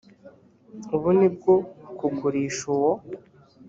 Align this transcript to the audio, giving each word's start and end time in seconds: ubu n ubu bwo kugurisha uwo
ubu 0.95 1.07
n 1.17 1.19
ubu 1.19 1.29
bwo 1.37 1.55
kugurisha 1.97 2.63
uwo 2.75 2.91